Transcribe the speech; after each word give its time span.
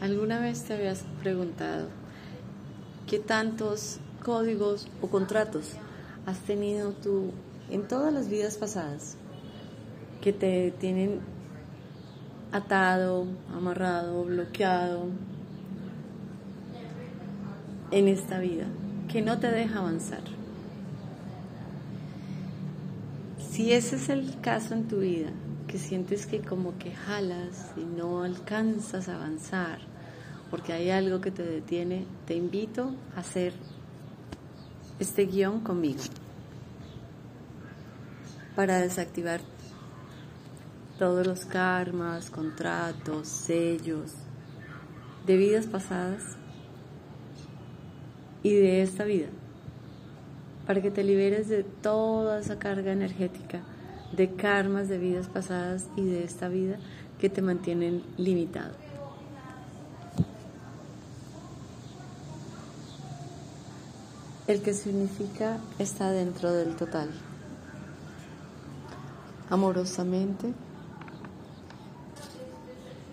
¿Alguna 0.00 0.40
vez 0.40 0.62
te 0.62 0.72
habías 0.72 1.04
preguntado 1.20 1.88
qué 3.06 3.18
tantos 3.18 3.98
códigos 4.24 4.88
o 5.02 5.08
contratos 5.08 5.72
has 6.24 6.38
tenido 6.38 6.92
tú 6.92 7.32
en 7.68 7.86
todas 7.86 8.10
las 8.10 8.30
vidas 8.30 8.56
pasadas 8.56 9.16
que 10.22 10.32
te 10.32 10.70
tienen 10.70 11.20
atado, 12.50 13.26
amarrado, 13.54 14.24
bloqueado 14.24 15.04
en 17.90 18.08
esta 18.08 18.38
vida, 18.38 18.64
que 19.06 19.20
no 19.20 19.38
te 19.38 19.50
deja 19.50 19.80
avanzar? 19.80 20.22
Si 23.50 23.74
ese 23.74 23.96
es 23.96 24.08
el 24.08 24.40
caso 24.40 24.72
en 24.72 24.88
tu 24.88 25.00
vida, 25.00 25.28
que 25.68 25.76
sientes 25.78 26.24
que 26.24 26.40
como 26.40 26.78
que 26.78 26.92
jalas 26.92 27.72
y 27.76 27.84
no 27.84 28.22
alcanzas 28.22 29.10
a 29.10 29.16
avanzar 29.16 29.89
porque 30.50 30.72
hay 30.72 30.90
algo 30.90 31.20
que 31.20 31.30
te 31.30 31.42
detiene, 31.42 32.04
te 32.26 32.34
invito 32.34 32.94
a 33.16 33.20
hacer 33.20 33.52
este 34.98 35.26
guion 35.26 35.60
conmigo 35.60 36.00
para 38.56 38.80
desactivar 38.80 39.40
todos 40.98 41.26
los 41.26 41.46
karmas, 41.46 42.30
contratos, 42.30 43.28
sellos 43.28 44.12
de 45.26 45.36
vidas 45.36 45.66
pasadas 45.66 46.36
y 48.42 48.54
de 48.54 48.82
esta 48.82 49.04
vida, 49.04 49.28
para 50.66 50.82
que 50.82 50.90
te 50.90 51.04
liberes 51.04 51.48
de 51.48 51.62
toda 51.62 52.40
esa 52.40 52.58
carga 52.58 52.92
energética 52.92 53.60
de 54.12 54.34
karmas 54.34 54.88
de 54.88 54.98
vidas 54.98 55.28
pasadas 55.28 55.88
y 55.96 56.04
de 56.04 56.24
esta 56.24 56.48
vida 56.48 56.76
que 57.20 57.30
te 57.30 57.42
mantienen 57.42 58.02
limitado. 58.16 58.89
El 64.50 64.62
que 64.62 64.74
significa 64.74 65.60
está 65.78 66.10
dentro 66.10 66.50
del 66.50 66.74
total. 66.74 67.08
Amorosamente, 69.48 70.52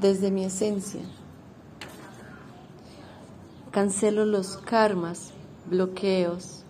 desde 0.00 0.30
mi 0.30 0.44
esencia, 0.44 1.00
cancelo 3.72 4.24
los 4.26 4.58
karmas, 4.58 5.32
bloqueos, 5.68 6.62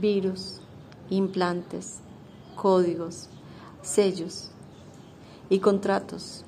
virus, 0.00 0.60
implantes, 1.08 2.00
códigos, 2.56 3.28
sellos 3.82 4.50
y 5.48 5.60
contratos 5.60 6.44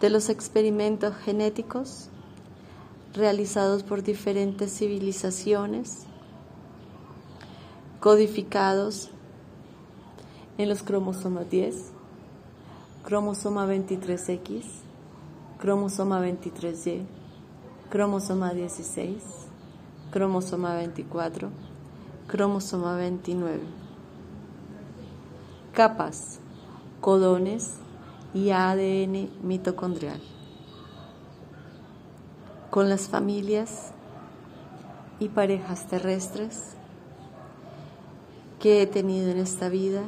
de 0.00 0.08
los 0.08 0.30
experimentos 0.30 1.14
genéticos 1.16 2.08
realizados 3.14 3.82
por 3.82 4.02
diferentes 4.02 4.76
civilizaciones, 4.76 6.04
codificados 8.00 9.10
en 10.58 10.68
los 10.68 10.82
cromosomas 10.82 11.48
10, 11.50 11.92
cromosoma 13.04 13.66
23X, 13.66 14.64
cromosoma 15.58 16.20
23Y, 16.20 17.04
cromosoma 17.90 18.52
16, 18.52 19.22
cromosoma 20.10 20.74
24, 20.74 21.50
cromosoma 22.26 22.96
29 22.96 23.82
capas, 25.72 26.38
codones 27.00 27.76
y 28.34 28.50
ADN 28.50 29.30
mitocondrial. 29.42 30.20
Con 32.72 32.88
las 32.88 33.06
familias 33.08 33.92
y 35.20 35.28
parejas 35.28 35.88
terrestres 35.88 36.70
que 38.60 38.80
he 38.80 38.86
tenido 38.86 39.30
en 39.30 39.36
esta 39.36 39.68
vida 39.68 40.00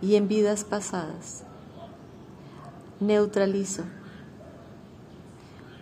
y 0.00 0.16
en 0.16 0.28
vidas 0.28 0.64
pasadas. 0.64 1.44
Neutralizo, 3.00 3.82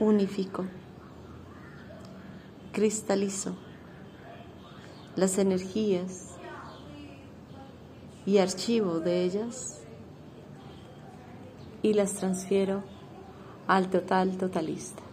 unifico, 0.00 0.64
cristalizo 2.72 3.54
las 5.14 5.38
energías 5.38 6.30
y 8.26 8.38
archivo 8.38 8.98
de 8.98 9.22
ellas 9.22 9.78
y 11.80 11.92
las 11.92 12.14
transfiero 12.14 12.82
al 13.68 13.88
total 13.88 14.36
totalista. 14.36 15.09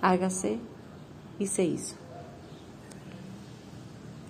Hágase 0.00 0.58
y 1.38 1.46
se 1.46 1.64
hizo. 1.64 1.96